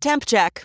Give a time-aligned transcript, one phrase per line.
[0.00, 0.64] Temp check.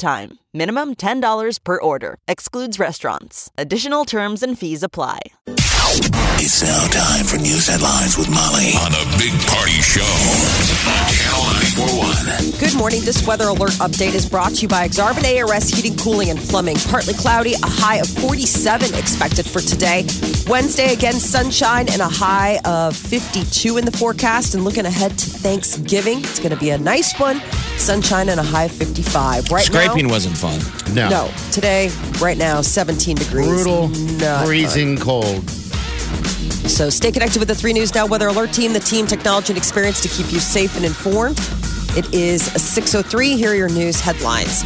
[0.00, 0.38] time.
[0.52, 2.18] Minimum $10 per order.
[2.26, 3.52] Excludes restaurants.
[3.56, 5.20] Additional terms and fees apply.
[6.42, 10.00] It's now time for news headlines with Molly on a big party show
[10.88, 11.44] on Channel
[11.84, 12.58] 941.
[12.58, 13.00] Good morning.
[13.04, 16.76] This weather alert update is brought to you by Aksarben ARS Heating, Cooling, and Plumbing.
[16.88, 20.06] Partly cloudy, a high of 47 expected for today.
[20.48, 24.54] Wednesday, again, sunshine and a high of 52 in the forecast.
[24.54, 27.42] And looking ahead to Thanksgiving, it's going to be a nice one.
[27.80, 29.50] Sunshine and a high of 55.
[29.50, 30.60] Right Scraping now, wasn't fun.
[30.94, 31.08] No.
[31.08, 31.30] no.
[31.50, 31.90] Today,
[32.20, 33.46] right now, 17 degrees.
[33.46, 35.48] Brutal, Not freezing cold.
[36.68, 39.58] So stay connected with the 3 News Now Weather Alert Team, the team, technology, and
[39.58, 41.38] experience to keep you safe and informed.
[41.96, 43.36] It is 6.03.
[43.36, 44.62] Here are your news headlines.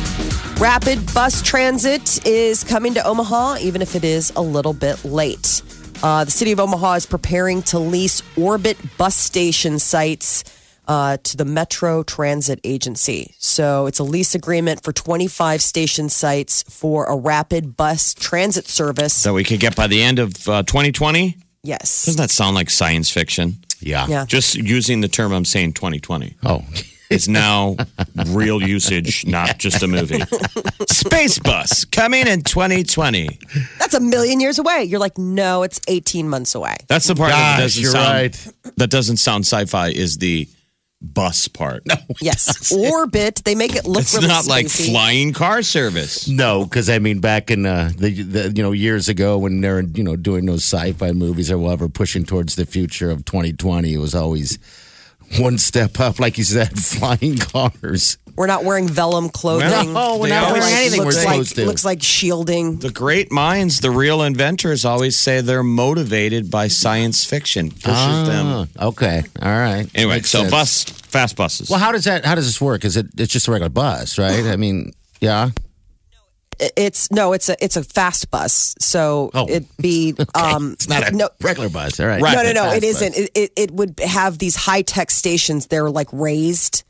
[0.61, 5.63] Rapid bus transit is coming to Omaha, even if it is a little bit late.
[6.03, 10.45] Uh, the city of Omaha is preparing to lease Orbit bus station sites
[10.87, 13.35] uh, to the Metro Transit Agency.
[13.39, 19.23] So it's a lease agreement for 25 station sites for a rapid bus transit service.
[19.23, 21.37] That we could get by the end of uh, 2020?
[21.65, 22.05] yes.
[22.05, 23.57] Doesn't that sound like science fiction?
[23.81, 24.07] Yeah.
[24.07, 24.25] Yeah.
[24.27, 26.37] Just using the term I'm saying 2020.
[26.45, 26.65] Oh.
[27.11, 27.77] It's now
[28.29, 30.21] real usage, not just a movie.
[30.89, 33.39] Space Bus coming in 2020.
[33.79, 34.85] That's a million years away.
[34.85, 36.77] You're like, no, it's 18 months away.
[36.89, 38.53] That's the part that doesn't you're sound right.
[38.79, 40.49] that doesn't sound sci-fi is the
[41.13, 41.85] bus part.
[41.87, 42.73] No, yes.
[42.73, 44.91] Orbit, they make it look it's really not like spacey.
[44.91, 46.29] flying car service.
[46.29, 49.83] No, because I mean, back in uh, the, the you know years ago when they're
[49.83, 53.99] you know doing those sci-fi movies or whatever, pushing towards the future of 2020, it
[53.99, 54.59] was always
[55.39, 58.19] one step up, like you said, flying cars.
[58.37, 59.93] We're not wearing vellum clothing.
[59.93, 61.67] No, we're They not always- wearing anything we're looks supposed like, to.
[61.67, 62.79] Looks like shielding.
[62.79, 67.71] The great minds, the real inventors, always say they're motivated by science fiction.
[67.71, 67.85] Pushes
[68.27, 68.47] them.
[68.77, 69.87] Ah, okay, all right.
[69.95, 70.51] Anyway, Makes so sense.
[70.51, 71.71] bus, fast buses.
[71.71, 72.25] Well, how does that?
[72.25, 72.85] How does this work?
[72.85, 73.07] Is it?
[73.17, 74.45] It's just a regular bus, right?
[74.47, 75.51] I mean, yeah.
[76.77, 78.75] It's no, it's a it's a fast bus.
[78.81, 79.49] So Oh.
[79.49, 81.99] it'd be um It's not a no regular bus.
[82.01, 82.21] All right.
[82.23, 82.35] Right.
[82.37, 83.17] no no no it isn't.
[83.17, 85.67] It, it it would have these high tech stations.
[85.67, 86.85] They're like raised,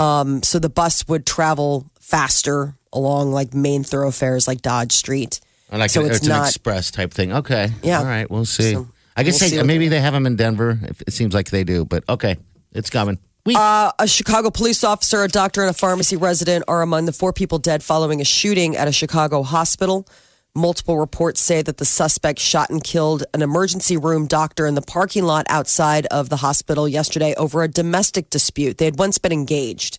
[0.00, 5.40] um, so the bus would travel faster along like main thoroughfares like Dodge Street.
[5.70, 7.32] Like so it's it's, an express type thing.
[7.32, 7.70] Okay.
[7.82, 8.00] Yeah.
[8.00, 8.30] All right.
[8.30, 8.72] We'll see.
[8.74, 10.78] So I guess we'll they, see maybe they- they have them in Denver.
[10.82, 12.36] If- It seems like they do, but okay,
[12.72, 13.18] it's coming.
[13.44, 17.32] We A Chicago police officer, a doctor, and a pharmacy resident are among the four
[17.32, 20.06] people dead following a shooting at a Chicago hospital.
[20.54, 24.82] Multiple reports say that the suspect shot and killed an emergency room doctor in the
[24.82, 28.78] parking lot outside of the hospital yesterday over a domestic dispute.
[28.78, 29.98] They had once been engaged.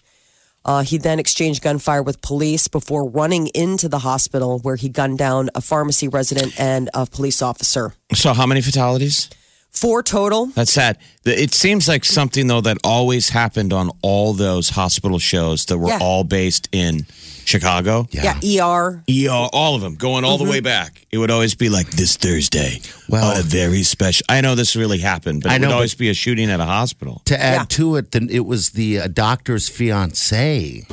[0.64, 5.18] Uh, he then exchanged gunfire with police before running into the hospital where he gunned
[5.18, 7.94] down a pharmacy resident and a police officer.
[8.14, 9.30] so how many fatalities?
[9.74, 10.46] Four total.
[10.48, 10.98] That's sad.
[11.26, 15.90] It seems like something though that always happened on all those hospital shows that were
[15.90, 15.98] Yeah.
[16.00, 17.06] all based in
[17.46, 18.08] Chicago.
[18.12, 19.04] Yeah, ER.
[19.10, 21.06] ER, all of them going all the way back.
[21.12, 22.80] It would always be like this Thursday.
[23.10, 24.24] Well- on a very special.
[24.30, 26.60] I know this really happened, but I it know, would always be a shooting at
[26.62, 27.22] a hospital.
[27.26, 27.66] to add Yeah.
[27.70, 30.86] to it, then it was the uh, doctor's fiance.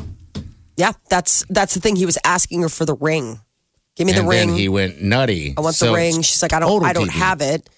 [0.77, 1.97] Yeah, that's that's the thing.
[1.97, 3.41] He was asking her for the ring.
[3.97, 4.49] Give me the ring.
[4.49, 5.55] then he went nutty.
[5.57, 6.23] I want So the ring.
[6.23, 7.19] She's like, I don't, I don't TV.
[7.19, 7.69] have it.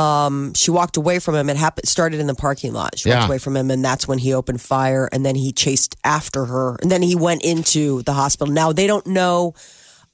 [0.00, 1.50] Um, she walked away from him.
[1.50, 2.98] It happened started in the parking lot.
[2.98, 5.08] She walked away from him, and that's when he opened fire.
[5.12, 8.52] And then he chased after her, and then he went into the hospital.
[8.52, 9.54] Now they don't know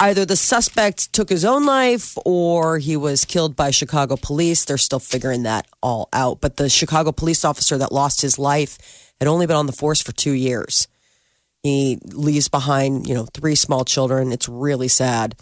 [0.01, 4.65] either the suspect took his own life or he was killed by Chicago police.
[4.65, 6.41] They're still figuring that all out.
[6.41, 10.03] But the Chicago police officer that lost his life had only been on the force
[10.03, 10.87] for two years.
[11.63, 14.33] He leaves behind, you know, three small children.
[14.33, 15.35] It's really sad.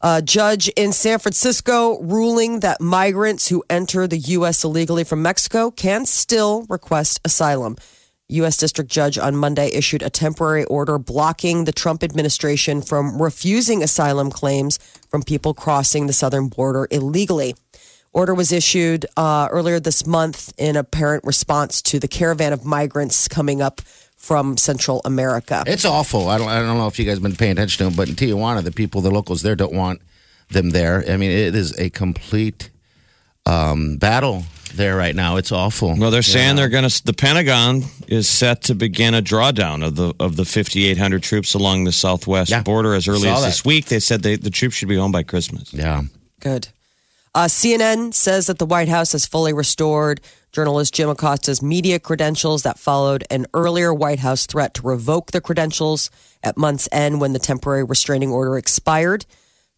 [0.00, 4.62] A judge in San Francisco ruling that migrants who enter the U.S.
[4.62, 7.76] illegally from Mexico can still request asylum.
[8.28, 8.56] U.S.
[8.56, 14.30] District Judge on Monday issued a temporary order blocking the Trump administration from refusing asylum
[14.30, 14.78] claims
[15.08, 17.56] from people crossing the southern border illegally.
[18.12, 23.26] Order was issued uh, earlier this month in apparent response to the caravan of migrants
[23.26, 23.80] coming up
[24.18, 25.64] from Central America.
[25.66, 26.28] It's awful.
[26.28, 26.48] I don't.
[26.48, 28.62] I don't know if you guys have been paying attention to them, but in Tijuana,
[28.62, 30.02] the people, the locals there, don't want
[30.50, 31.04] them there.
[31.08, 32.68] I mean, it is a complete
[33.46, 34.44] um, battle
[34.74, 35.36] there right now.
[35.36, 35.94] It's awful.
[35.96, 37.04] Well, they're saying they're going to.
[37.04, 41.84] The Pentagon is set to begin a drawdown of the of the 5,800 troops along
[41.84, 43.46] the southwest Yeah, border as early saw as that.
[43.48, 43.86] this week.
[43.86, 45.72] They said they, the troops should be home by Christmas.
[45.72, 46.02] Yeah.
[46.40, 46.68] Good.
[47.34, 50.20] Uh, CNN says that the White House has fully restored
[50.52, 55.40] journalist Jim Acosta's media credentials that followed an earlier White House threat to revoke the
[55.40, 56.10] credentials
[56.42, 59.26] at month's end when the temporary restraining order expired.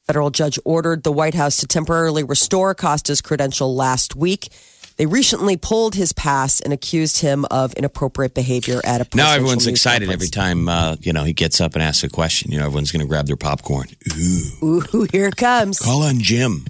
[0.07, 4.49] Federal judge ordered the White House to temporarily restore Acosta's credential last week.
[4.97, 9.67] They recently pulled his pass and accused him of inappropriate behavior at a Now everyone's
[9.67, 10.23] excited conference.
[10.25, 12.51] every time uh, you know he gets up and asks a question.
[12.53, 13.87] You know, everyone's going to grab their popcorn.
[14.63, 15.79] Ooh, Ooh, here it comes.
[15.79, 16.67] call on Jim.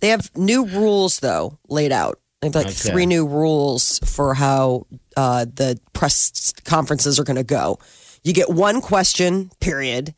[0.00, 2.18] They have new rules though laid out.
[2.42, 2.72] Like Okay.
[2.72, 7.78] three new rules for how uh, the press conferences are going to go.
[8.24, 10.14] You get one question, period.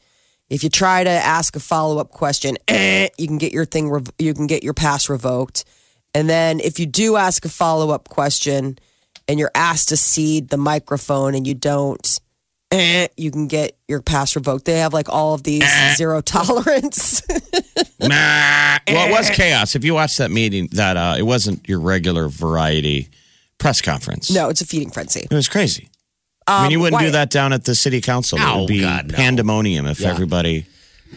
[0.48, 3.90] If you try to ask a follow up question, eh, you can get your thing.
[3.90, 5.64] Rev- you can get your pass revoked.
[6.14, 8.78] And then if you do ask a follow up question
[9.26, 12.20] and you're asked to cede the microphone and you don't,
[12.72, 14.64] eh, you can get your pass revoked.
[14.64, 15.64] They have like all of these
[15.96, 17.22] zero tolerance.
[18.00, 19.74] Well, it was chaos.
[19.76, 23.08] If you watched that meeting, that uh, it wasn't your regular variety
[23.58, 24.30] press conference.
[24.30, 25.26] no, it's a feeding frenzy.
[25.30, 25.88] it was crazy.
[26.48, 28.38] I mean, you wouldn't do that down at the city council.
[28.38, 29.16] it Oh, would be God, no.
[29.16, 30.10] pandemonium if Yeah.
[30.10, 30.66] everybody.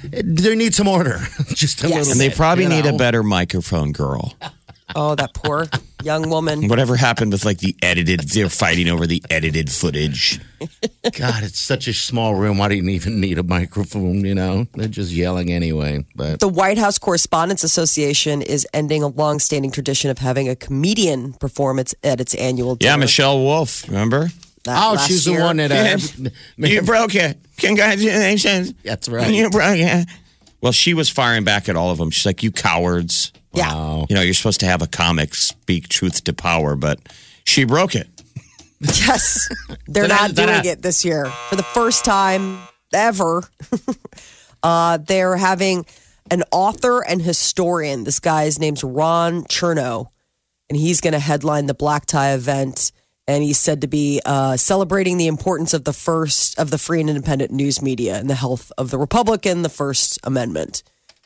[0.03, 1.21] They need some order.
[1.55, 1.97] Just a Yes.
[1.97, 4.35] little And they bit, probably you need a better microphone girl.
[4.93, 5.67] Oh, that poor
[6.03, 6.67] young woman.
[6.67, 8.19] Whatever happened with like the edited?
[8.21, 10.39] They're fighting over the edited footage.
[11.17, 12.59] God, it's such a small room.
[12.59, 14.23] Why do you even need a microphone?
[14.23, 16.05] You know, they're just yelling anyway.
[16.15, 21.33] But The White House Correspondents Association is ending a long-standing tradition of having a comedian
[21.33, 22.91] perform its, at its annual dinner.
[22.91, 23.87] Yeah, Michelle Wolf.
[23.87, 24.29] Remember?
[24.65, 25.39] That oh, she's year.
[25.39, 25.71] the one that.
[25.71, 27.37] Uh, You broke it.
[27.57, 28.73] Congratulations.
[28.83, 29.31] That's right.
[29.31, 30.07] You broke it.
[30.61, 32.09] Well, she was firing back at all of them.
[32.09, 33.73] She's like, "You cowards." Yeah.
[33.73, 34.05] Wow.
[34.09, 36.99] You know, you're supposed to have a comic speak truth to power, but
[37.45, 38.07] she broke it.
[38.79, 39.49] Yes.
[39.87, 41.25] They're not doing it this year.
[41.49, 42.59] For the first time
[42.93, 43.43] ever,
[44.63, 45.85] uh, they're having
[46.31, 48.03] an author and historian.
[48.03, 50.07] This guy's name's Ron Chernow,
[50.69, 52.91] and he's going to headline the black tie event.
[53.27, 56.99] And he's said to be uh, celebrating the importance of the first of the free
[56.99, 60.83] and independent news media and the health of the republic and the First Amendment.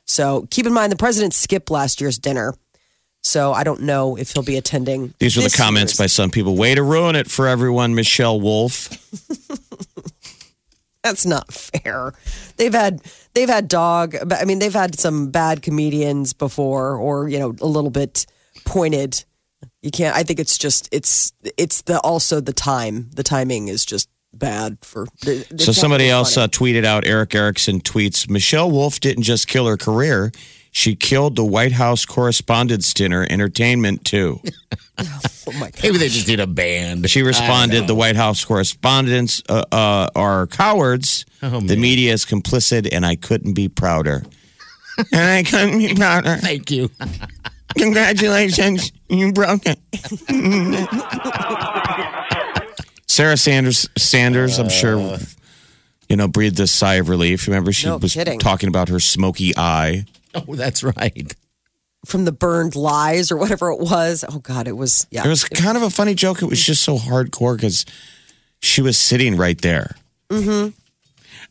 [0.10, 2.56] So keep in mind, the president skipped last year's dinner.
[3.22, 5.14] So I don't know if he'll be attending.
[5.20, 6.56] These were the comments by some people.
[6.56, 8.90] Way to ruin it for everyone, Michelle Wolf.
[11.04, 12.14] That's not fair.
[12.58, 13.02] They've had
[13.34, 14.16] they've had dog.
[14.32, 18.26] I mean, they've had some bad comedians before, or you know, a little bit
[18.66, 19.24] pointed.
[19.82, 20.16] You can't.
[20.16, 23.10] I think it's just it's it's the also the time.
[23.14, 25.08] The timing is just bad for.
[25.24, 27.06] it's So somebody else uh, tweeted out.
[27.06, 30.32] Erick Erickson tweets: Michelle Wolf didn't just kill her career;
[30.72, 34.42] she killed the White House Correspondents' Dinner entertainment too.
[34.98, 35.20] oh
[35.60, 35.84] my god!
[35.84, 37.10] Maybe they just need a band.
[37.10, 41.26] She responded: "The White House correspondents uh, uh, are cowards.
[41.42, 44.24] Oh, the media is complicit, and I couldn't be prouder.
[45.12, 46.36] and I couldn't be prouder.
[46.38, 46.90] Thank you.
[47.78, 49.80] Congratulations, you broke it."
[53.20, 55.18] Sarah Sanders, Sanders, I'm sure,
[56.08, 57.48] you know, breathed a sigh of relief.
[57.48, 58.40] Remember, she No was kidding.
[58.40, 60.06] talking about her smoky eye.
[60.34, 61.36] Oh, that's right.
[62.06, 64.24] From the burned lies or whatever it was.
[64.30, 65.26] Oh god, it was yeah.
[65.26, 66.42] It was kind of a funny joke.
[66.42, 67.86] It was just so hardcore because
[68.62, 69.96] she was sitting right there.
[70.30, 70.70] Mm-hmm.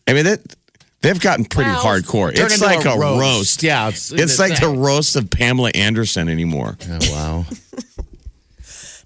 [0.06, 0.40] I mean, that
[1.02, 2.30] they've gotten pretty Well, hardcore.
[2.30, 3.62] It's into like a roast.
[3.62, 6.78] Yeah, it's like the roast of Pamela Anderson anymore.
[6.88, 7.44] Oh, wow.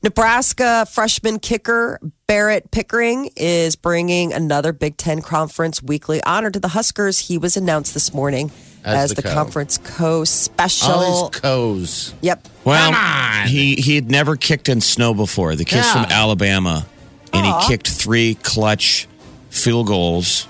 [0.02, 6.68] Nebraska freshman kicker Barrett Pickering is bringing another Big Ten Conference weekly honor to the
[6.68, 7.18] Huskers.
[7.20, 8.50] He was announced this morning
[8.84, 9.34] As as, the the, co.
[9.34, 10.88] conference co-special.
[10.90, 12.14] All these co's.
[12.20, 12.48] Yep.
[12.64, 13.46] Well, Come on.
[13.48, 15.54] he he had never kicked in snow before.
[15.54, 16.02] The kid's Yeah.
[16.04, 16.84] from Alabama,
[17.32, 19.06] and he kicked three clutch
[19.50, 20.48] field goals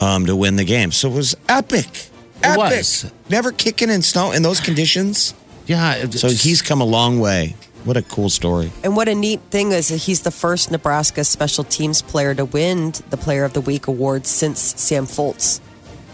[0.00, 0.90] um, to win the game.
[0.90, 2.08] So it was epic.
[2.42, 2.56] Epic.
[2.58, 3.10] was.
[3.30, 5.34] Never kicking in snow in those conditions.
[5.66, 6.10] Yeah.
[6.10, 7.54] So he's come a long way.
[7.86, 8.70] What a cool story.
[8.84, 12.44] And what a neat thing is that he's the first Nebraska special teams player to
[12.44, 15.60] win the Player of the Week award since Sam Foltz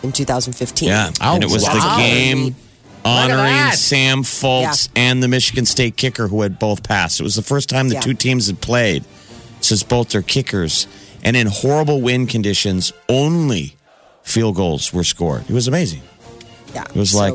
[0.05, 0.89] in 2015.
[0.89, 1.73] Yeah, Oh, and it was wow.
[1.97, 2.55] the game
[3.05, 3.75] honoring that.
[3.79, 7.19] Sam Foltz and the Michigan State kicker who had both passed.
[7.21, 8.01] It was the first time the Yeah.
[8.03, 9.05] two teams had played
[9.61, 10.87] since both their kickers,
[11.25, 13.77] and in horrible wind conditions, only
[14.23, 15.45] field goals were scored.
[15.49, 16.03] It was amazing.
[16.75, 16.85] Yeah.
[16.85, 17.35] It was So- like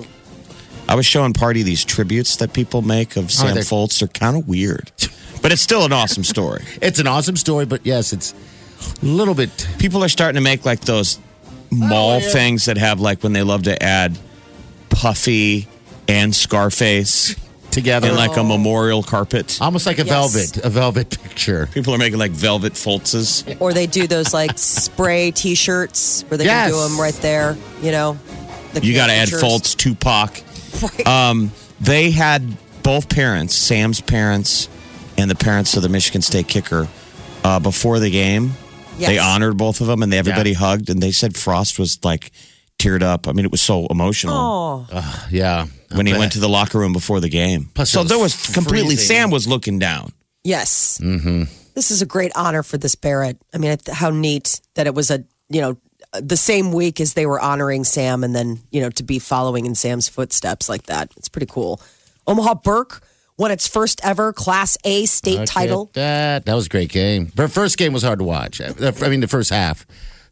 [0.89, 3.99] I was showing Party these tributes that people make of Sam they're- Foltz.
[3.99, 4.91] They're kind of weird,
[5.41, 6.63] but it's still an awesome story.
[6.81, 8.33] It's an awesome story, but yes, it's
[9.01, 9.67] a little bit.
[9.79, 11.19] people are starting to make like those
[11.71, 12.29] mall oh, yeah.
[12.29, 14.17] things that have like when they love to add
[14.89, 15.67] Puffy
[16.07, 17.35] and Scarface
[17.71, 18.09] together.
[18.09, 18.43] in like a oh.
[18.43, 19.57] memorial carpet.
[19.61, 20.09] Almost like a Yes.
[20.53, 21.67] velvet, a velvet picture.
[21.73, 23.57] People are making like velvet Foltzes.
[23.59, 26.71] Or they do those like spray T-shirts where they Yes.
[26.71, 27.57] can do them right there.
[27.81, 28.17] You know,
[28.73, 29.75] the You got to add caricatures.
[29.75, 30.41] Foltz, Tupac.
[30.97, 31.07] Right.
[31.07, 34.69] Um, they had both parents, Sam's parents
[35.17, 36.87] and the parents of the Michigan State kicker,
[37.43, 38.51] uh, before the game.
[38.97, 39.09] Yes.
[39.09, 40.57] They honored both of them and they, everybody Yeah.
[40.59, 42.31] hugged and they said Frost was like
[42.79, 43.27] teared up.
[43.27, 45.65] I mean, it was so emotional Oh, Yeah.
[45.93, 47.69] when he went to the locker room before the game.
[47.73, 49.15] Plus so was there was completely, freezing.
[49.15, 50.13] Sam was looking down.
[50.43, 50.99] yes.
[51.01, 51.43] Mm-hmm.
[51.75, 53.37] This is a great honor for this Barrett.
[53.53, 55.77] I mean, how neat that it was a you know
[56.13, 59.65] the same week as they were honoring Sam, and then you know to be following
[59.65, 61.11] in Sam's footsteps like that.
[61.17, 61.81] It's pretty cool.
[62.25, 63.01] Omaha Burke
[63.37, 65.91] won its first ever Class A state Look title.
[65.93, 67.31] That that was a great game.
[67.35, 68.61] The first game was hard to watch.
[68.61, 69.85] I mean, the first half,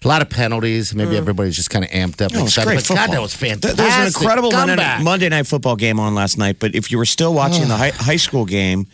[0.03, 0.94] a lot of penalties.
[0.94, 1.17] Maybe mm.
[1.17, 2.32] everybody's just kind of amped up.
[2.32, 2.67] and No, excited.
[2.67, 3.08] great But football.
[3.08, 3.77] God, that was fantastic.
[3.77, 5.03] There was an incredible Monday, comeback.
[5.03, 7.91] Monday night football game on last night, but if you were still watching the high,
[7.91, 8.88] high school game,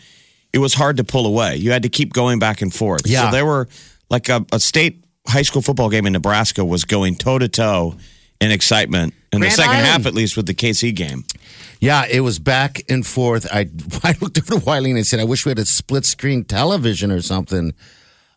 [0.52, 1.56] it was hard to pull away.
[1.56, 3.02] You had to keep going back and forth.
[3.06, 3.26] Yeah.
[3.26, 3.68] So there were
[4.10, 7.94] like a, a state high school football game in Nebraska was going toe to toe
[8.40, 9.86] in excitement in the second Island.
[9.86, 11.24] half, at least with the KC game.
[11.80, 13.46] Yeah, it was back and forth.
[13.52, 13.68] I
[14.04, 16.44] I looked over to Wiley and I said, I wish we had a split screen
[16.44, 17.72] television or something.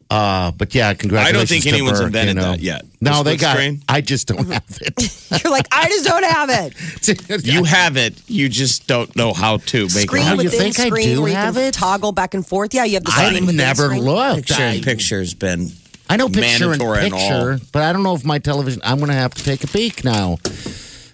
[0.07, 1.35] Uh, but yeah, congratulations.
[1.35, 2.51] I don't think to anyone's Burke, invented you know.
[2.51, 2.85] that yet.
[3.01, 3.81] No, The they got screen?
[3.89, 4.93] I just don't have it.
[5.43, 7.43] You're like, I just don't have it.
[7.43, 10.29] You have it, you just don't know how to make Screen it.
[10.29, 11.73] Oh, you within think I do where you have can it?
[11.73, 12.73] toggle back and forth.
[12.75, 14.03] Yeah, you have the I screen never screen.
[14.03, 14.47] looked.
[14.47, 15.69] Picture in I, picture's been
[16.09, 17.19] I know picture in mandatory and all.
[17.19, 18.81] picture, but I don't know if my television.
[18.83, 20.37] I'm going to have to take a peek now.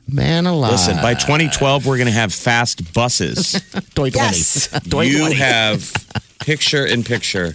[0.08, 0.72] Man alive!
[0.74, 3.62] Listen, by 2012, we're going to have fast buses.
[3.96, 4.68] Toy Yes.
[4.90, 5.10] 20.
[5.10, 5.92] you have
[6.42, 7.54] picture in picture.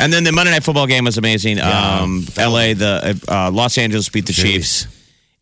[0.00, 1.60] And then the Monday Night Football game was amazing.
[1.60, 4.86] Um, LA, the uh, Los Angeles beat the Chiefs,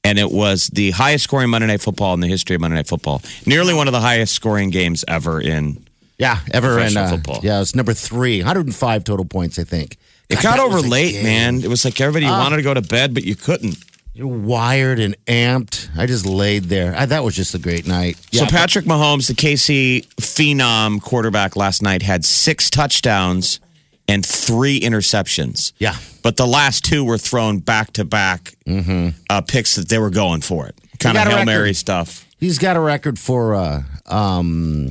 [0.03, 2.87] and it was the highest scoring Monday Night Football in the history of Monday Night
[2.89, 3.23] Football.
[3.47, 5.85] Nearly one of the highest scoring games ever in.
[6.19, 7.41] Yeah, ever in uh, football.
[7.43, 9.97] Yeah, it's number three, 105 total points, I think.
[10.39, 11.63] It got over was late, man.
[11.63, 13.77] It was like everybody wanted to go to bed, but you couldn't.
[14.15, 15.89] You're wired and amped.
[15.97, 16.95] I just laid there.
[16.97, 18.17] I, that was just a great night.
[18.33, 23.59] So Yeah, Patrick Mahomes, the KC phenom quarterback last night, had six touchdowns
[24.07, 25.73] and three interceptions.
[25.79, 25.97] Yeah.
[26.23, 30.43] But the last two were thrown back to back uh, picks that they were going
[30.43, 30.77] for it.
[31.01, 31.47] Kind of got a Hail record.
[31.47, 32.25] Mary stuff.
[32.39, 34.91] He's got a record for uh, um,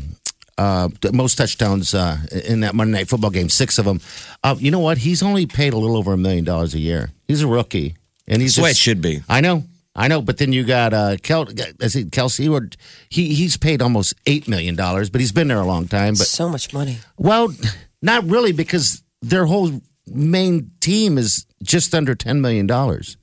[0.58, 4.00] uh, most touchdowns uh, in that Monday Night Football game, six of them.
[4.44, 5.00] Uh, you know what?
[5.00, 7.12] He's only paid a little over a million dollars a year.
[7.28, 7.96] He's a rookie,
[8.28, 9.22] and he's That's the way it should be.
[9.28, 9.64] I know,
[9.96, 10.22] I know.
[10.22, 11.48] But then you got uh, Kel,
[11.80, 12.52] is it Kelce?
[12.52, 12.70] Or
[13.10, 16.14] he he's paid almost eight million dollars, but he's been there a long time.
[16.14, 17.00] But So much money.
[17.18, 17.54] well,
[18.02, 23.18] not really, because their whole main team is just under ten million dollars.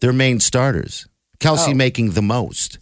[0.00, 1.06] Their main starters,
[1.40, 2.78] Kelce making the most.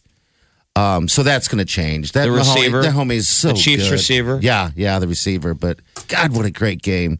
[0.79, 2.13] Um, so that's going to change.
[2.13, 2.83] That The receiver?
[2.83, 3.93] that homie is so The Chiefs good.
[3.93, 4.39] receiver?
[4.43, 5.55] Yeah, yeah, the receiver.
[5.55, 7.19] But God, what a great game!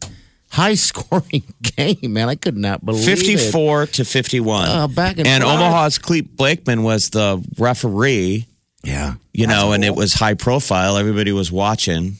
[0.51, 2.29] High scoring game, man.
[2.29, 3.17] I could not believe it.
[3.17, 4.67] 54 to 51.
[4.69, 5.43] Uh, back and and.
[5.43, 8.45] Omaha's Clete Blakeman was the referee,
[8.83, 10.97] Yeah, you know, and it was high profile.
[10.97, 12.17] Everybody was watching.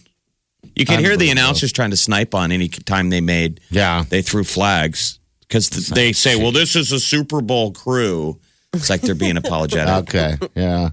[0.75, 3.59] You could hear the announcers trying to snipe on any time they made.
[3.69, 4.05] Yeah.
[4.07, 8.39] They threw flags because they say, well, this is a Super Bowl crew.
[8.73, 10.07] It's like they're being apologetic.
[10.15, 10.89] okay, yeah.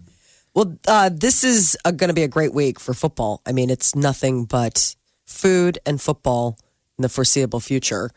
[0.57, 3.43] Well, uh, this is going to be a great week for football.
[3.45, 4.97] I mean, it's nothing but
[5.27, 6.59] food and football
[6.97, 8.11] in the foreseeable future.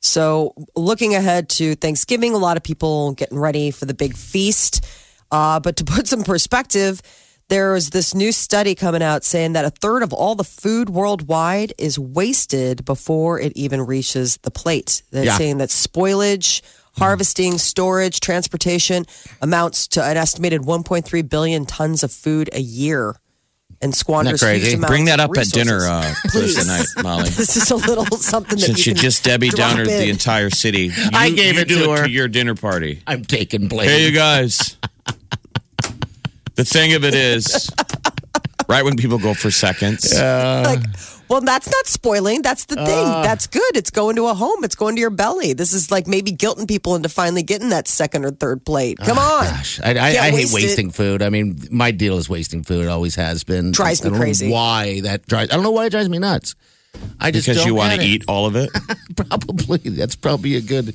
[0.00, 4.84] So, looking ahead to Thanksgiving, a lot of people getting ready for the big feast.
[5.30, 7.00] Uh, but to put some perspective,
[7.48, 10.90] there is this new study coming out saying that a third of all the food
[10.90, 15.04] worldwide is wasted before it even reaches the plate.
[15.12, 15.38] They're Yeah.
[15.38, 16.60] saying that spoilage,
[16.96, 19.04] harvesting, storage, transportation
[19.40, 23.16] amounts to an estimated 1.3 billion tons of food a year
[23.82, 24.66] and squanders Isn't that crazy?
[24.68, 25.88] huge amounts Bring that of up at dinner resources.
[25.88, 27.28] uh, Thursday night, Molly.
[27.30, 30.08] This is a little something that Since you you can just Debbie drop Downer the
[30.08, 32.04] entire city, you, I gave you it do to it her.
[32.06, 33.02] to your dinner party.
[33.06, 33.88] I'm taking blame.
[33.88, 34.76] Hey, you guys.
[36.54, 37.68] the thing of it is,
[38.68, 40.62] right when people go for seconds, Yeah.
[40.64, 40.80] like,
[41.28, 42.42] well, that's not spoiling.
[42.42, 42.86] That's the thing.
[43.06, 43.22] Uh.
[43.22, 43.76] that's good.
[43.76, 44.62] It's going to a home.
[44.62, 45.52] It's going to your belly.
[45.54, 48.98] This is like maybe guilting people into finally getting that second or third plate.
[48.98, 49.44] Come on.
[49.46, 50.54] Oh, Gosh, I, I, I Can't hate waste it.
[50.54, 51.22] wasting food.
[51.22, 52.84] I mean, my deal is wasting food.
[52.84, 53.72] It always has been.
[53.72, 54.50] Drives I me don't know crazy.
[54.50, 55.50] Why that drives?
[55.50, 56.54] I don't know why it drives me nuts.
[57.18, 58.70] I just because don't you want to eat all of it.
[59.16, 60.94] Probably that's probably a good.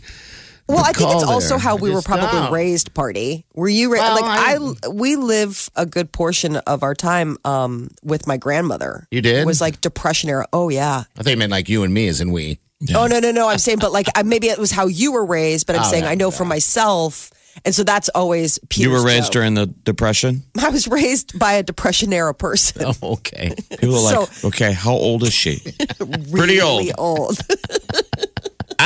[0.69, 2.53] Well, I think it's call also how we were probably don't.
[2.53, 2.93] raised.
[2.93, 6.93] Party, were you ra- Well, like I, I- We live a good portion of our
[6.95, 9.07] time um, with my grandmother.
[9.11, 9.39] You did?
[9.39, 10.45] It was like depression era.
[10.53, 11.03] Oh yeah.
[11.17, 12.59] I think it meant like you and me, as in we.
[12.95, 13.49] Oh no no no!
[13.49, 15.67] I'm saying, but like I- maybe it was how you were raised.
[15.67, 17.29] But I'm Oh, saying yeah, I know for myself,
[17.65, 19.33] And so that's always Peter's You were raised joke.
[19.33, 20.43] during the Depression?
[20.61, 22.83] I was raised by a depression era person.
[23.01, 23.53] Oh, okay.
[23.71, 25.61] People are like, So- okay, how old is she?
[26.29, 26.89] really old.
[26.97, 27.37] old.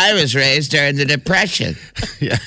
[0.09, 1.75] I was raised during the Depression.
[2.19, 2.37] yeah.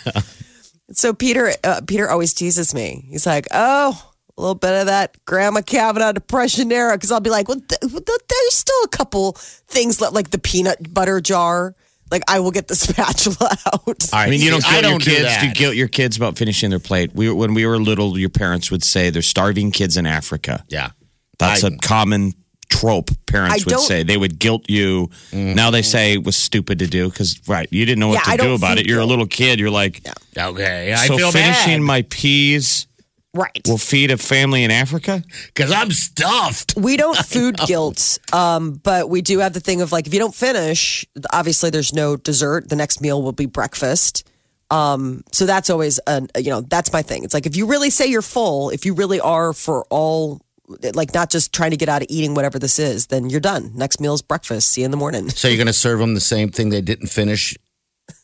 [0.92, 3.06] So Peter, uh, Peter always teases me.
[3.10, 7.30] He's like, "Oh, a little bit of that Grandma Kavanaugh depression era," because I'll be
[7.30, 9.32] like, "Well, th- th- there's still a couple
[9.68, 11.75] things li- like the peanut butter jar.
[12.10, 14.08] Like I will get the spatula out.
[14.12, 15.22] I mean, you don't guilt I your don't do kids.
[15.25, 15.40] that.
[15.40, 17.10] Do you guilt your kids about finishing their plate?
[17.14, 20.64] We, when we were little, your parents would say there's starving kids in Africa.
[20.68, 20.90] Yeah.
[21.40, 22.34] That's I- a common
[22.68, 24.02] trope parents I would say.
[24.02, 25.11] They would guilt you.
[25.32, 28.32] Now they say it was stupid to do because, right, you didn't know what Yeah,
[28.32, 28.87] to do don't about it.
[28.87, 29.58] You're a little kid.
[29.61, 30.06] You're like,
[30.37, 30.92] Okay.
[30.92, 32.87] I so feel finishing bad my peas
[33.35, 33.61] right.
[33.66, 35.23] will feed a family in Africa?
[35.46, 36.75] because I'm stuffed.
[36.76, 40.20] we don't food guilt, um, but we do have the thing of like if you
[40.20, 42.68] don't finish, obviously there's no dessert.
[42.68, 44.28] The next meal will be breakfast.
[44.70, 47.25] Um, so that's always an you know that's my thing.
[47.25, 50.40] It's like if you really say you're full, if you really are for all
[50.94, 53.70] like not just trying to get out of eating whatever this is, then you're done.
[53.75, 54.73] Next meal's breakfast.
[54.73, 55.28] See you in the morning.
[55.30, 57.56] So you're going to serve them the same thing they didn't finish?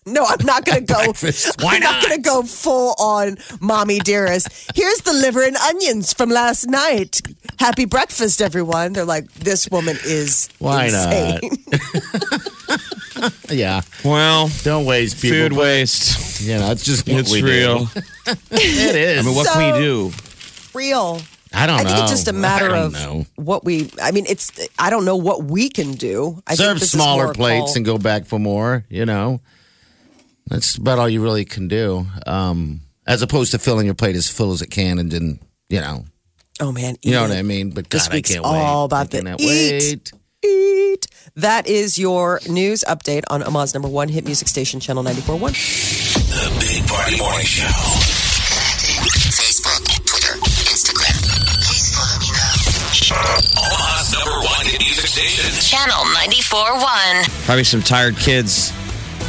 [0.05, 1.05] No, I'm not going to go.
[1.05, 1.63] Breakfast.
[1.63, 2.09] Why I'm not not?
[2.09, 4.49] going to go full on, mommy dearest.
[4.75, 7.21] Here's the liver and onions from last night.
[7.61, 8.95] Happy breakfast, everyone.
[8.95, 11.41] They're like, this woman is Why insane.
[13.51, 13.83] Yeah.
[14.05, 15.37] Well, Don't waste people.
[15.39, 16.41] food but, waste.
[16.41, 17.47] You know, it's just what It's we do.
[17.47, 17.89] real.
[18.51, 19.21] It is.
[19.25, 20.13] I mean, what So- can we do?
[20.75, 21.21] Real.
[21.55, 21.81] I don't know.
[21.81, 21.89] I know.
[21.91, 23.27] think it's just a matter of know.
[23.37, 23.91] what we.
[24.01, 24.51] I mean, it's.
[24.79, 26.43] I don't know what we can do.
[26.47, 28.85] I serve this is smaller plates call- and go back for more.
[28.89, 29.41] You know,
[30.47, 32.07] that's about all you really can do.
[32.27, 35.81] Um, as opposed to filling your plate as full as it can and then you
[35.81, 36.05] know,
[36.61, 37.39] Oh man, you know eat what.
[37.39, 37.71] I mean.
[37.71, 38.85] But This week's I can't all wait.
[38.87, 39.47] about I the eat.
[39.47, 40.13] wait.
[40.45, 41.07] Eat.
[41.37, 46.19] That is your news update on Omaha's number one hit music station, Channel 94.1.
[46.29, 48.22] The Big Party Morning Show.
[56.27, 57.45] 94.1.
[57.47, 58.73] Probably some tired kids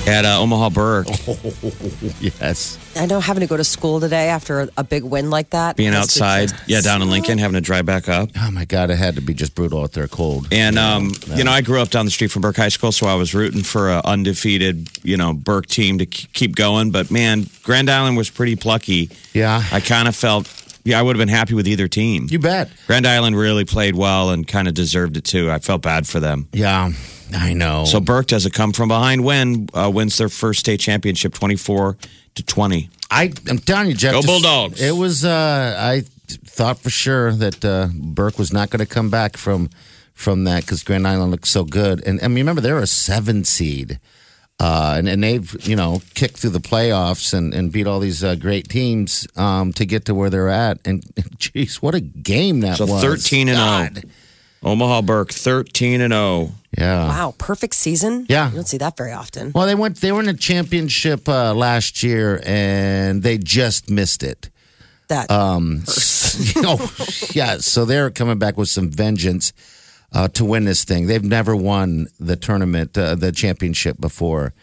[0.07, 1.07] at uh, Omaha Burke
[2.19, 2.77] Yes.
[2.95, 5.75] I know having to go to school today after a, a big win like that.
[5.75, 6.49] being outside.
[6.49, 8.29] just- Yeah, down in Lincoln, having to drive back up.
[8.39, 10.47] Oh my God, it had to be just brutal out there, cold.
[10.51, 13.07] And um, you know, I grew up down the street from Burke High School, so
[13.07, 16.91] I was rooting for an undefeated, you know, Burke team to keep going.
[16.91, 19.09] But man, Grand Island was pretty plucky.
[19.33, 19.63] Yeah.
[19.71, 20.45] I kind of felt,
[20.83, 22.27] yeah, I would have been happy with either team.
[22.29, 22.69] You bet.
[22.87, 25.49] Grand Island really played well and kind of deserved it too.
[25.49, 26.47] I felt bad for them.
[26.51, 26.91] Yeah,
[27.33, 27.85] I know.
[27.85, 31.55] So Burke does a come from behind win, uh, wins their first state championship, twenty
[31.55, 31.97] four
[32.35, 32.89] to twenty.
[33.09, 34.13] I, I'm telling you, Jeff.
[34.13, 34.81] Go Bulldogs.
[34.81, 35.23] It was.
[35.23, 39.69] Uh, I thought for sure that uh, Burke was not going to come back from
[40.13, 42.05] from that because Grand Island looked so good.
[42.05, 43.99] And I mean, remember they're a seven seed,
[44.59, 48.23] uh, and and they've you know kicked through the playoffs and, and beat all these
[48.23, 50.79] uh, great teams um, to get to where they're at.
[50.85, 51.01] And
[51.37, 53.01] jeez, what a game that So was!
[53.01, 53.61] 13 and oh.
[53.61, 54.03] God.
[54.63, 56.45] Omaha Burke thirteen and oh.
[56.45, 56.55] zero.
[56.77, 57.07] Yeah.
[57.07, 58.25] Wow, perfect season.
[58.29, 58.49] Yeah.
[58.49, 59.51] You don't see that very often.
[59.53, 59.97] Well, they went.
[59.97, 64.49] They were in a championship uh, last year, and they just missed it.
[65.09, 65.83] That Um,
[66.57, 66.95] oh,
[67.33, 67.57] yeah.
[67.57, 69.51] So they're coming back with some vengeance
[70.13, 71.07] uh, to win this thing.
[71.07, 74.53] They've never won the tournament, uh, the championship before.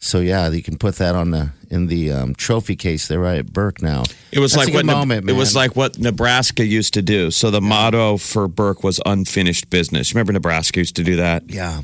[0.00, 3.08] So yeah, you can put that on the in the um, trophy case.
[3.08, 4.04] They're right at Burke now.
[4.30, 6.94] It was That's like a good what Ne- moment, it was like what Nebraska used
[6.94, 7.30] to do.
[7.32, 10.14] So the motto for Burke was unfinished business.
[10.14, 11.50] Remember Nebraska used to do that.
[11.50, 11.82] yeah,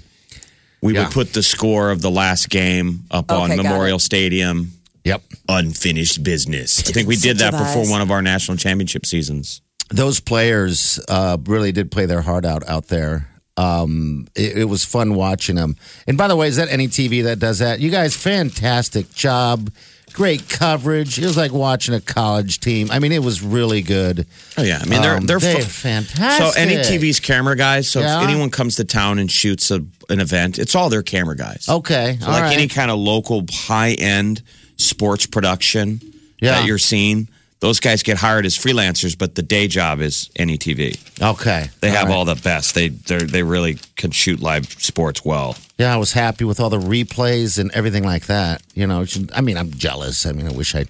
[0.80, 1.04] We Yeah.
[1.04, 3.98] would put the score of the last game up on Okay, got Memorial.
[3.98, 4.70] Stadium.
[5.02, 5.22] yep.
[5.48, 6.80] Unfinished business.
[6.88, 9.60] I think we did that before one of our national championship seasons.
[9.90, 13.28] Those players uh, really did play their heart out out there.
[13.56, 15.76] Um, it, it was fun watching them.
[16.08, 17.78] And by the way, is that any TV that does that?
[17.80, 19.70] You guys, fantastic job.
[20.12, 21.18] Great coverage.
[21.18, 22.88] It was like watching a college team.
[22.90, 24.26] I mean, it was really good.
[24.56, 26.54] Oh yeah, I mean they're Um, they're, they're fantastic.
[26.54, 27.88] So any TV's camera guys.
[27.88, 28.22] So Yeah.
[28.22, 31.66] if anyone comes to town and shoots a, an event, it's all their camera guys.
[31.68, 32.56] Okay, So like right.
[32.56, 34.42] any kind of local high end
[34.76, 36.00] sports production
[36.40, 36.52] Yeah.
[36.60, 37.28] that you're seeing,
[37.64, 40.98] those guys get hired as freelancers, but the day job is any TV.
[41.22, 42.14] okay, They have right.
[42.14, 42.74] all the best.
[42.74, 45.56] They they they really can shoot live sports well.
[45.78, 48.60] Yeah, I was happy with all the replays and everything like that.
[48.74, 50.26] You know, I mean, I'm jealous.
[50.26, 50.84] I mean, I wish I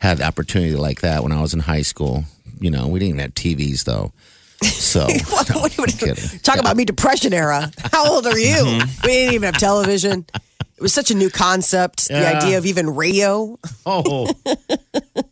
[0.00, 2.24] had the opportunity like that when I was in high school.
[2.60, 4.12] You know, we didn't even have TVs though.
[4.64, 6.40] So, What- no, what- what- I'm kidding.
[6.40, 7.70] Talk about me depression era.
[7.92, 8.56] How old are you?
[8.56, 9.06] Mm-hmm.
[9.06, 10.26] We didn't even have television.
[10.78, 12.06] It was such a new concept.
[12.06, 13.58] The idea of even radio.
[13.84, 14.30] Oh,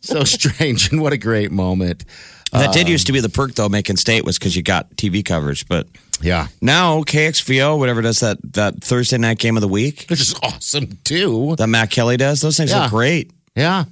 [0.01, 2.03] so strange and what a great moment.
[2.51, 3.69] that Um, did used to be the perk though.
[3.69, 5.87] Making state was because you got TV coverage, but
[6.21, 10.35] Yeah, now KXVO, whatever does that that Thursday night game of the week which is
[10.43, 11.55] awesome too.
[11.57, 12.81] that Matt Kelly does, those things Yeah.
[12.83, 13.31] look great.
[13.55, 13.85] Yeah,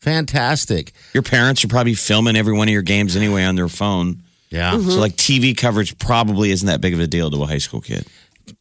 [0.00, 0.92] Fantastic.
[1.14, 4.22] Your parents are probably filming every one of your games anyway on their phone.
[4.50, 4.72] Yeah.
[4.74, 4.90] Mm-hmm.
[4.90, 7.80] So, like, TV coverage probably isn't that big of a deal to a high school
[7.80, 8.06] kid.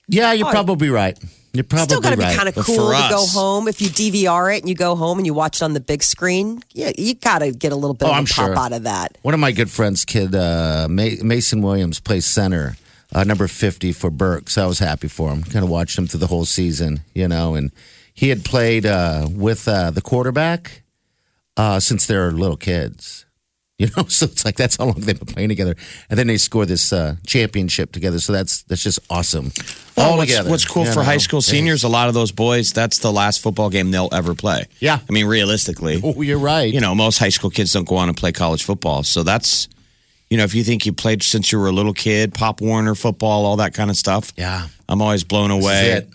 [0.07, 1.17] Yeah, you're probably right.
[1.53, 3.87] You're probably Still got to be kind of cool for to go home if you
[3.87, 6.61] DVR it and you go home and you watch it on the big screen.
[6.73, 8.57] Yeah, you got to get a little bit Oh, of a I'm pop sure.
[8.57, 9.17] out of that.
[9.21, 12.75] One of my good friends' kid, uh, Mason Williams, plays center,
[13.13, 14.49] uh, number 50 for Burke.
[14.49, 15.43] So I was happy for him.
[15.43, 17.71] Kind of watched him through the whole season, you know, and
[18.13, 20.81] he had played uh, with uh, the quarterback
[21.55, 23.24] uh, since they were little kids.
[23.79, 25.75] You know, so it's like that's how long they've been playing together,
[26.09, 28.21] and then they score this uh, championship together.
[28.21, 29.51] So that's that's just awesome.
[29.97, 30.49] All what's, together.
[30.49, 33.41] what's cool you for high school seniors, a lot of those boys, that's the last
[33.41, 34.63] football game they'll ever play.
[34.79, 34.99] Yeah.
[35.09, 36.73] I mean, realistically, Oh, you're right.
[36.73, 39.03] you know, most high school kids don't go on and play college football.
[39.03, 39.67] So that's,
[40.29, 42.95] you know, if you think you played since you were a little kid, Pop Warner
[42.95, 44.31] football, all that kind of stuff.
[44.37, 44.67] Yeah.
[44.87, 46.07] I'm always blown away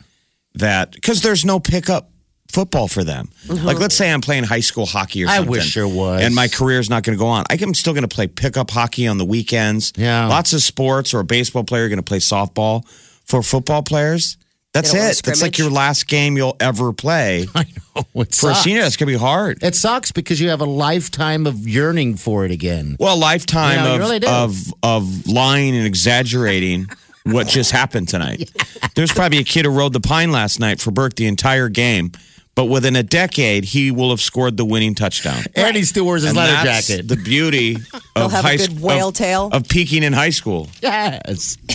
[0.55, 2.10] that because there's no pickup
[2.51, 3.31] football for them.
[3.49, 5.51] Like, let's say I'm playing high school hockey or I something.
[5.51, 6.23] wish there was.
[6.23, 7.45] And my career's not going to go on.
[7.51, 9.93] I'm still going to play pickup hockey on the weekends.
[9.97, 10.27] Yeah.
[10.27, 12.85] Lots of sports or a baseball player going to play softball.
[13.25, 14.37] For football players,
[14.75, 15.25] that's They don't want it.
[15.25, 17.47] That's like your last game you'll ever play.
[17.55, 18.05] I know.
[18.23, 18.65] It For a sucks.
[18.65, 19.63] senior, that's going to be hard.
[19.63, 22.97] It sucks because you have a lifetime of yearning for it again.
[22.99, 26.87] Well, a lifetime You know, of, really of of lying and exaggerating
[27.25, 28.51] what just happened tonight.
[28.97, 32.11] There's probably a kid who rode the pine last night for Burke the entire game,
[32.55, 35.43] but within a decade, he will have scored the winning touchdown.
[35.55, 37.09] And he still wears his And leather that's jacket.
[37.09, 37.77] the beauty
[38.17, 39.49] of have a high good sc- whale of, tail.
[39.53, 40.69] of peaking in high school.
[40.83, 41.57] yes.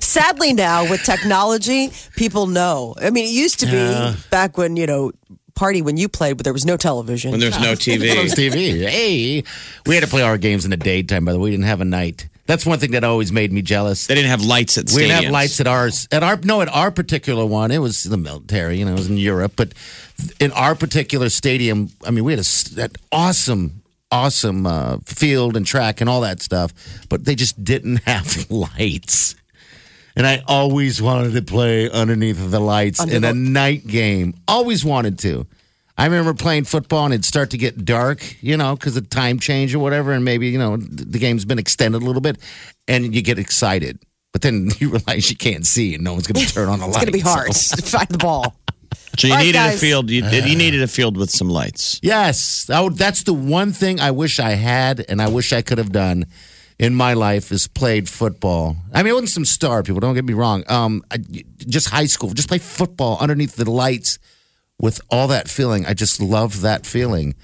[0.00, 2.94] Sadly, now with technology, people know.
[3.00, 5.12] I mean, it used to be back when you know
[5.54, 7.30] party when you played, but there was no television.
[7.30, 8.12] When there's no TV.
[8.14, 8.50] Close TV.
[8.72, 8.88] TV.
[8.88, 9.44] Hey,
[9.86, 11.24] we had to play our games in the daytime.
[11.24, 12.28] By the way, we didn't have a night.
[12.50, 14.08] That's one thing that always made me jealous.
[14.08, 14.96] They didn't have lights at stadiums.
[14.96, 16.08] We didn't have lights at ours.
[16.10, 18.80] At our no, at our particular one, it was the military.
[18.80, 19.72] You know, it was in Europe, but
[20.40, 25.56] in our particular stadium, I mean, we had a s- that awesome, awesome uh, field
[25.56, 26.72] and track and all that stuff,
[27.08, 29.36] but they just didn't have lights.
[30.16, 34.34] And I always wanted to play underneath the lights Under in a night game.
[34.48, 35.46] Always wanted to.
[35.98, 39.38] I remember playing football and it'd start to get dark, you know, because of time
[39.38, 40.12] change or whatever.
[40.12, 42.38] And maybe, you know, the game's been extended a little bit
[42.88, 43.98] and you get excited.
[44.32, 46.86] But then you realize you can't see and no one's going to turn on the
[46.86, 46.96] lights.
[47.02, 48.56] it's going to be hard So- to find the ball.
[49.18, 50.08] So you All right, needed a field.
[50.08, 52.00] You, you needed a field with some lights.
[52.02, 55.62] Yes, that would- that's the one thing I wish I had, and I wish I
[55.62, 56.24] could have done
[56.78, 58.76] in my life is played football.
[58.94, 60.00] I mean, it wasn't some star people.
[60.00, 60.64] Don't get me wrong.
[60.68, 61.18] Um, I,
[61.58, 64.18] just high school, just play football underneath the lights
[64.80, 65.86] with all that feeling.
[65.86, 67.34] I just love that feeling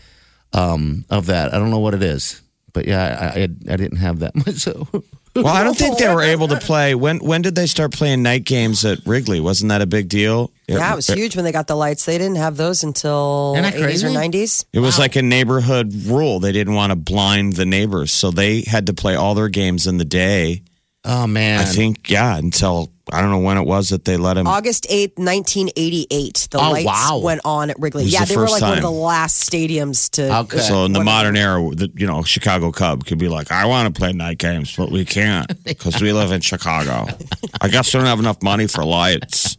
[0.52, 1.52] um, of that.
[1.54, 2.40] I don't know what it is,
[2.72, 4.56] but yeah, I, I, I didn't have that much.
[4.56, 4.88] So
[5.36, 6.94] Well, I don't think they were able to play.
[6.94, 9.38] When when did they start playing night games at Wrigley?
[9.38, 10.50] Wasn't that a big deal?
[10.66, 12.06] Yeah, it was huge when they got the lights.
[12.06, 14.64] They didn't have those until 80s or 90s.
[14.72, 16.40] It was like a neighborhood rule.
[16.40, 19.86] They didn't want to blind the neighbors, so they had to play all their games
[19.86, 20.62] in the day.
[21.04, 24.34] oh man, I think, yeah, until I don't know when it was that they let
[24.34, 24.48] them.
[24.48, 26.48] August 8th, 1988.
[26.50, 27.20] The Oh, lights wow.
[27.22, 28.04] went on at Wrigley.
[28.04, 30.38] It Yeah, the they were first like one of the last stadiums to.
[30.40, 30.58] Okay.
[30.58, 33.92] So in the modern era, the, you know, Chicago Cub could be like, I want
[33.94, 37.06] to play night games, but we can't because we live in Chicago.
[37.60, 39.56] I guess we don't have enough money for lights.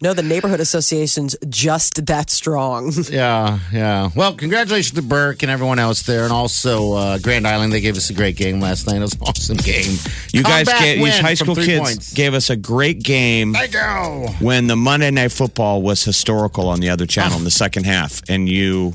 [0.00, 2.92] No, the neighborhood association's just that strong.
[3.12, 4.10] Yeah, yeah.
[4.16, 7.72] Well, congratulations to Burke and everyone else there, and also uh, Grand Island.
[7.72, 8.96] They gave us a great game last night.
[8.96, 9.96] It was an awesome game.
[10.32, 12.14] You guys, gave, these high school kids points.
[12.14, 13.52] gave us a great game.
[13.52, 14.28] Thank you.
[14.44, 18.22] when the Monday Night Football was historical on the other channel in the second half,
[18.30, 18.94] and you,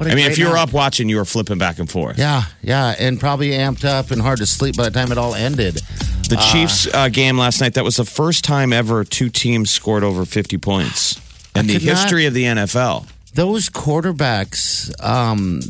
[0.00, 0.68] I mean, if you were night.
[0.68, 2.16] up watching, you were flipping back and forth.
[2.18, 5.34] Yeah, yeah, and probably amped up and hard to sleep by the time it all
[5.34, 5.82] ended.
[6.30, 10.04] The Chiefs uh, game last night, that was the first time ever two teams scored
[10.04, 11.20] over 50 points
[11.56, 13.06] in the could not- history of the NFL.
[13.34, 15.60] Those quarterbacks, um,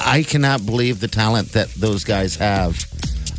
[0.00, 2.84] I cannot believe the talent that those guys have.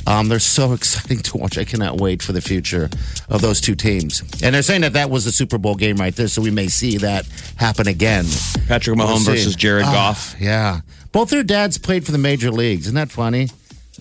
[0.08, 1.58] Um, they're so exciting to watch.
[1.58, 2.90] I cannot wait for the future
[3.30, 4.22] of those two teams.
[4.44, 6.68] And they're saying that that was the Super Bowl game right there, so we may
[6.68, 8.26] see that happen again.
[8.68, 9.32] Patrick We'll Mahomes see.
[9.32, 10.36] versus Jared Ah, Goff.
[10.40, 10.82] Yeah.
[11.12, 12.84] Both their dads played for the major leagues.
[12.84, 13.50] Isn't that funny?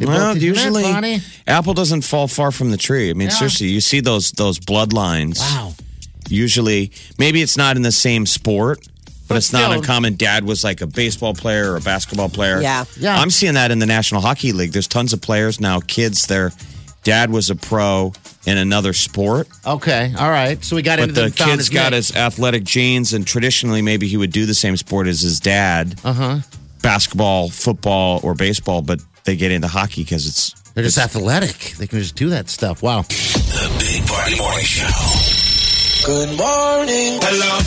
[0.01, 3.11] They Well, that usually apple doesn't fall far from the tree.
[3.11, 3.35] I mean, Yeah.
[3.35, 5.39] seriously, you see those those bloodlines.
[5.41, 5.75] Wow.
[6.29, 10.15] Usually, maybe it's not in the same sport, but, But it's not uncommon.
[10.17, 12.61] Dad was like a baseball player or a basketball player.
[12.63, 12.85] Yeah.
[12.99, 13.19] Yeah.
[13.21, 14.73] I'm seeing that in the National Hockey League.
[14.73, 16.27] There's tons of players now, kids.
[16.27, 16.53] Their
[17.05, 18.13] dad was a pro
[18.47, 20.15] in another sport, Okay.
[20.19, 20.65] All right.
[20.65, 24.17] So we got but into the kid's got his athletic genes, and traditionally, maybe he
[24.17, 26.01] would do the same sport as his dad.
[26.05, 26.23] Uh Uh-huh.
[26.37, 26.41] huh.
[26.81, 31.77] Basketball, football, or baseball, but they get into hockey because it's They're just athletic.
[31.79, 32.83] They can just do that stuff.
[32.83, 33.03] Wow.
[33.03, 34.87] The Big Party Morning Show.
[36.07, 37.19] Good morning.
[37.23, 37.61] Hello.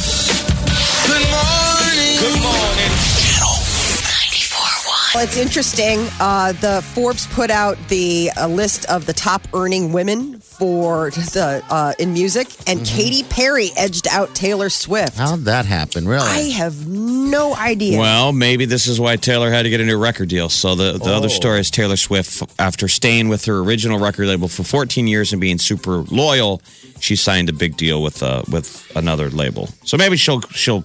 [1.06, 2.18] Good morning.
[2.20, 2.92] Good morning.
[3.20, 3.54] Channel
[4.02, 5.16] 94.1.
[5.16, 6.08] Well, it's interesting.
[6.20, 11.64] Uh, the Forbes put out the uh, list of the top earning women for the
[11.70, 12.96] uh, in music, and Mm-hmm.
[12.98, 15.18] Katy Perry edged out Taylor Swift.
[15.18, 16.08] How'd that happen?
[16.08, 16.28] Really?
[16.28, 17.98] I have no idea.
[18.00, 20.50] Well, maybe this is why Taylor had to get a new record deal.
[20.50, 24.48] So the, the other story is Taylor Swift, after staying with her original record label
[24.48, 26.62] for 14 years and being super loyal,
[27.00, 29.70] she signed a big deal with uh, with another label.
[29.86, 30.84] So maybe she'll she'll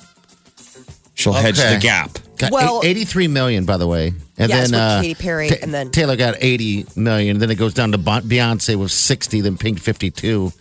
[1.14, 2.18] she'll hedge the gap.
[2.38, 4.12] Got Well- eight- 83 million, by the way.
[4.38, 7.38] And it's then uh, Katy Perry, and then- Taylor got 80 million.
[7.38, 10.52] Then it goes down to Beyonce with 60, then Pink 52,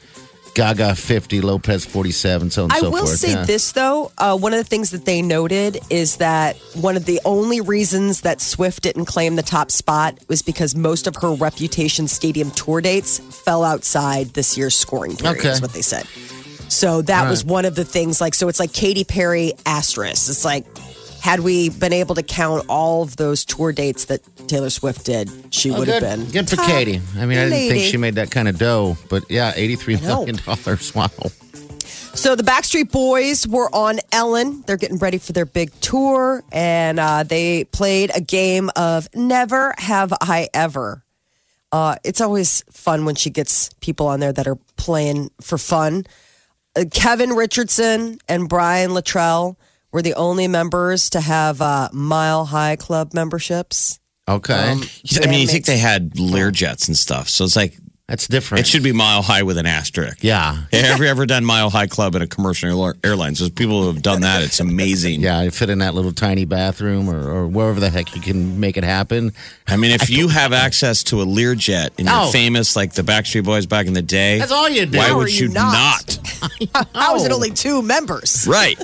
[0.55, 3.19] Gaga 50, Lopez 47, so on and I so will forth.
[3.19, 3.45] say yeah.
[3.45, 4.11] this though.
[4.17, 8.21] Uh, one of the things that they noted is that one of the only reasons
[8.21, 12.81] that Swift didn't claim the top spot was because most of her Reputation Stadium tour
[12.81, 15.37] dates fell outside this year's scoring period.
[15.37, 15.49] Okay.
[15.49, 16.07] Is what they said.
[16.69, 18.19] So that was one of the things.
[18.19, 20.27] Like, so it's like Katy Perry asterisk.
[20.27, 20.65] It's like.
[21.21, 25.29] Had we been able to count all of those tour dates that Taylor Swift did,
[25.51, 27.01] she Oh, would good, have been good for top Katy.
[27.17, 30.35] I mean, I didn't think she made that kind of dough, but yeah, 83 million.
[30.45, 30.91] dollars.
[30.95, 31.09] Wow.
[32.13, 34.63] So the Backstreet Boys were on Ellen.
[34.65, 39.75] They're getting ready for their big tour, and uh, they played a game of Never
[39.77, 41.03] Have I Ever.
[41.71, 46.05] Uh, it's always fun when she gets people on there that are playing for fun.
[46.75, 49.55] Uh, Kevin Richardson and Brian Littrell
[49.91, 53.99] were the only members to have uh, Mile High Club memberships.
[54.27, 54.71] Okay.
[54.71, 54.81] Um,
[55.23, 57.29] I mean, you think they had Learjets and stuff.
[57.29, 58.61] So it's like, That's different.
[58.65, 60.19] it should be Mile High with an asterisk.
[60.23, 60.63] Yeah.
[60.71, 63.35] Have you ever done Mile High Club in a commercial air- airline?
[63.35, 65.19] So people who have done that, it's amazing.
[65.19, 68.61] Yeah, you fit in that little tiny bathroom or, or wherever the heck you can
[68.61, 69.33] make it happen.
[69.67, 72.31] I mean, if you have access to a Learjet and you're Oh.
[72.31, 74.97] famous like the Backstreet Boys back in the day, That's all you do.
[74.99, 76.17] why How would you you not?
[76.71, 76.87] not?
[76.95, 78.47] How is it only two members?
[78.47, 78.77] Right.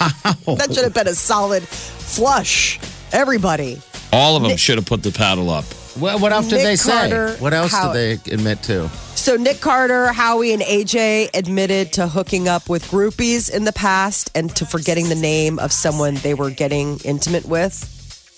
[0.00, 0.56] Wow.
[0.56, 2.80] That should have been a solid flush.
[3.12, 3.80] Everybody.
[4.12, 5.64] All of them should have put the paddle up.
[5.98, 7.36] What, what else did Nick they say?
[7.38, 8.88] What else how- did they admit to?
[9.14, 14.30] So Nick Carter, Howie, and AJ admitted to hooking up with groupies in the past
[14.34, 17.72] and to forgetting the name of someone they were getting intimate with.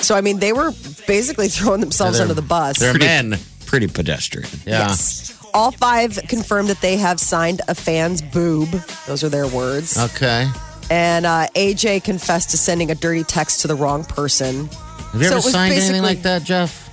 [0.01, 0.73] So I mean, they were
[1.07, 2.79] basically throwing themselves They're- under the bus.
[2.79, 3.37] They're men.
[3.65, 4.49] Pretty pedestrian.
[4.67, 4.81] Yeah.
[4.89, 5.33] Yes.
[5.55, 8.69] All five confirmed that they have signed a fan's boob.
[9.07, 9.97] Those are their words.
[9.97, 10.49] Okay.
[10.91, 14.67] And uh, AJ confessed to sending a dirty text to the wrong person.
[14.67, 16.84] Have you So ever it was signed anything basically- like that, Jeff?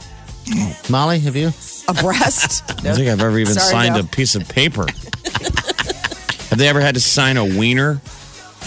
[0.90, 1.52] Molly, have you?
[1.88, 2.64] A breast.
[2.72, 4.02] I don't think I've ever even Sorry, signed no.
[4.02, 4.86] a piece of paper.
[6.50, 8.02] have they ever had to sign a wiener?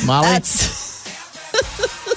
[0.04, 0.26] Molly?
[0.28, 1.04] That's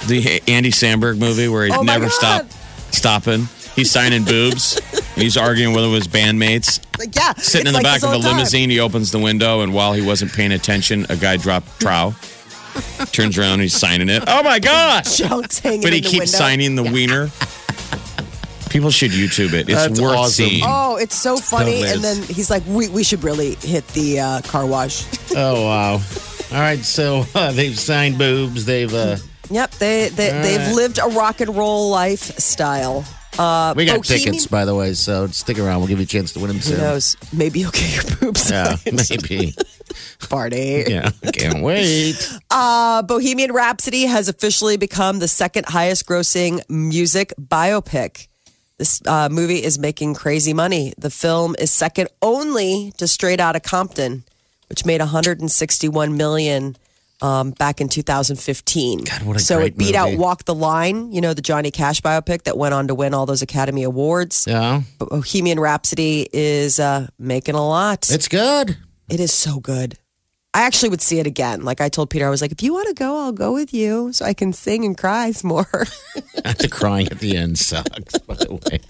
[0.06, 2.52] The Andy Samberg movie where he Oh never stopped
[2.92, 3.48] stopping.
[3.76, 4.80] He's signing boobs.
[5.14, 6.80] He's arguing with his bandmates.
[6.98, 7.34] like yeah.
[7.34, 8.32] Sitting in the like back of a the time.
[8.36, 12.14] limousine, he opens the window, and while he wasn't paying attention, a guy dropped trow.
[13.12, 14.24] Turns around, and he's signing it.
[14.26, 15.18] Oh my gosh!
[15.18, 16.38] Chunks hanging But he keeps window.
[16.38, 17.30] signing the wiener.
[18.78, 19.68] People should YouTube it.
[19.68, 20.46] It's That's worth awesome.
[20.46, 20.62] seeing.
[20.64, 21.82] Oh, it's so funny.
[21.82, 25.04] Still And then he's like, we, we should really hit the uh, car wash.
[25.34, 25.92] Oh, wow.
[26.52, 28.66] All right, so uh, they've signed boobs.
[28.66, 28.94] They've.
[28.94, 29.16] Uh,
[29.50, 29.72] yep.
[29.72, 30.74] They, they, All they've right.
[30.76, 33.04] lived a rock and roll lifestyle.
[33.36, 35.78] Uh, we got Bohemian- tickets, by the way, so stick around.
[35.80, 37.16] We'll give you a chance to win them Who knows?
[37.32, 39.54] Maybe you'll get your boobs Yeah, maybe.
[40.30, 40.84] Party.
[40.86, 42.14] Yeah, can't wait.
[42.48, 48.28] Uh, Bohemian Rhapsody has officially become the second highest grossing music biopic.
[48.78, 50.94] This uh, movie is making crazy money.
[50.96, 54.22] The film is second only to Straight Outta Compton,
[54.68, 56.76] which made 161 million
[57.20, 59.04] um, back in 2015.
[59.04, 60.16] God, what a so it beat out.
[60.16, 63.26] Walk the Line, you know, the Johnny Cash biopic that went on to win all
[63.26, 64.46] those Academy Awards.
[64.46, 68.08] Yeah, Bohemian Rhapsody is uh, making a lot.
[68.10, 68.76] it's good.
[69.10, 69.98] It is so good.
[70.54, 71.62] I actually would see it again.
[71.62, 73.72] Like I told Peter, I was like, if you want to go, I'll go with
[73.74, 75.64] you so I can sing and cry some more.
[76.14, 78.80] the crying at the end sucks, by the way.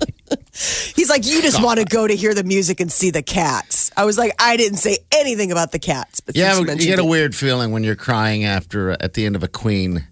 [0.94, 3.90] He's like, you just want to go to hear the music and see the cats.
[3.96, 6.20] I was like, I didn't say anything about the cats.
[6.20, 8.96] But Yeah, since you mentioned get a it- weird feeling when you're crying after uh,
[9.00, 10.06] at the end of a Queen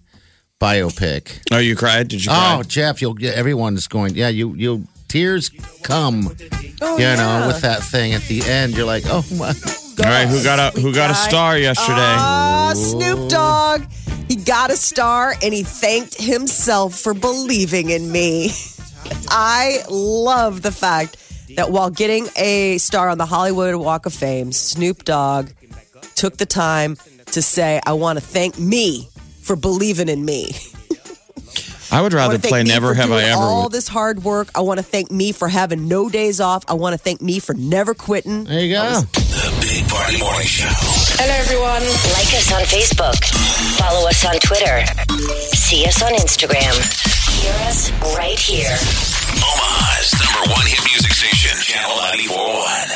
[0.59, 1.39] biopic.
[1.51, 2.07] Oh, you cried?
[2.09, 2.63] Did you Oh.
[2.67, 4.15] Jeff, you'll yeah, everyone's going.
[4.15, 5.49] Yeah, you you tears
[5.83, 6.35] come.
[6.81, 7.15] Oh, you yeah.
[7.15, 9.53] know, with that thing at the end, you're like, oh my.
[9.99, 11.97] All right, who got a who got a star yesterday?
[11.97, 13.81] Ah, Snoop Dogg.
[14.27, 18.51] He got a star and he thanked himself for believing in me.
[19.29, 21.17] I love the fact
[21.55, 25.49] that while getting a star on the Hollywood Walk of Fame, Snoop Dogg
[26.15, 29.09] took the time to say, I want to thank me
[29.41, 30.51] for believing in me.
[31.91, 33.41] I would rather I play Never Have I Ever.
[33.41, 33.73] All with...
[33.73, 34.49] this hard work.
[34.55, 36.63] I want to thank me for having no days off.
[36.67, 38.43] I want to thank me for never quitting.
[38.43, 39.01] There you go.
[39.13, 40.67] The Big Party Morning Show.
[41.15, 41.83] Hello, everyone.
[42.11, 43.17] Like us on Facebook.
[43.79, 44.83] Follow us on Twitter.
[45.55, 46.75] See us on Instagram.
[47.41, 48.75] Hear us right here.
[49.37, 52.87] Omaha's number one hit music station, Channel 941.